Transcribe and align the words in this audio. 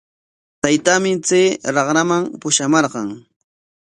Taytaami 0.61 1.11
chay 1.27 1.47
raqraman 1.75 2.23
pushamarqan. 2.41 3.07